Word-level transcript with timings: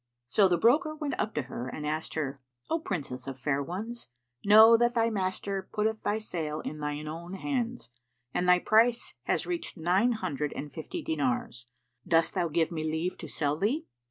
So 0.25 0.47
the 0.47 0.57
broker 0.57 0.95
went 0.95 1.13
up 1.19 1.35
to 1.35 1.43
her 1.43 1.67
and 1.67 1.85
asked 1.85 2.15
her, 2.15 2.41
"O 2.71 2.79
Princess 2.79 3.27
of 3.27 3.37
fair 3.37 3.61
ones, 3.61 4.07
know 4.43 4.75
that 4.75 4.95
thy 4.95 5.11
master 5.11 5.69
putteth 5.71 6.01
thy 6.01 6.17
sale 6.17 6.59
in 6.61 6.79
thine 6.79 7.07
own 7.07 7.33
hands, 7.35 7.91
and 8.33 8.49
thy 8.49 8.57
price 8.57 9.13
hath 9.25 9.45
reached 9.45 9.77
nine 9.77 10.13
hundred 10.13 10.53
and 10.53 10.73
fifty 10.73 11.03
dinars; 11.03 11.67
dost 12.07 12.33
thou 12.33 12.47
give 12.47 12.71
me 12.71 12.83
leave 12.83 13.15
to 13.19 13.27
sell 13.27 13.55
thee?" 13.57 13.85